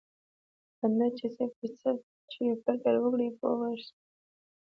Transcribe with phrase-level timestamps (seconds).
[0.79, 1.25] بنده چې
[2.65, 3.93] فکر وکړي پوه به شي.